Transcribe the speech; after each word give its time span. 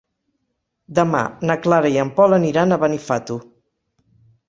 Demà 0.99 1.21
na 1.51 1.59
Clara 1.67 1.93
i 1.97 2.01
en 2.07 2.13
Pol 2.19 2.39
aniran 2.41 2.75
a 2.79 2.83
Benifato. 2.87 3.43